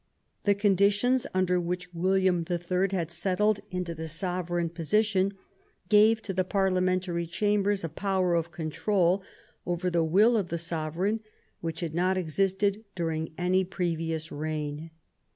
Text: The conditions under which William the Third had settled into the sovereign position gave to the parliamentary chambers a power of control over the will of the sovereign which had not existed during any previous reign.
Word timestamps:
The 0.45 0.55
conditions 0.55 1.27
under 1.31 1.59
which 1.59 1.93
William 1.93 2.45
the 2.45 2.57
Third 2.57 2.91
had 2.91 3.11
settled 3.11 3.59
into 3.69 3.93
the 3.93 4.07
sovereign 4.07 4.69
position 4.69 5.33
gave 5.89 6.23
to 6.23 6.33
the 6.33 6.43
parliamentary 6.43 7.27
chambers 7.27 7.83
a 7.83 7.87
power 7.89 8.33
of 8.33 8.49
control 8.51 9.21
over 9.63 9.91
the 9.91 10.03
will 10.03 10.37
of 10.37 10.47
the 10.47 10.57
sovereign 10.57 11.19
which 11.59 11.81
had 11.81 11.93
not 11.93 12.17
existed 12.17 12.83
during 12.95 13.31
any 13.37 13.63
previous 13.63 14.31
reign. 14.31 14.89